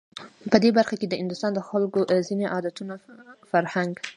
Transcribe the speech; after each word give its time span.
په 0.51 0.57
دې 0.63 0.69
برخه 0.77 0.95
کې 0.99 1.07
د 1.09 1.13
هندوستان 1.21 1.51
د 1.55 1.59
خلکو 1.69 1.99
ځینو 2.27 2.51
عادتونو، 2.53 2.95
فرهنک 3.49 3.97